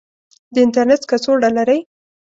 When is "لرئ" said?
1.57-1.79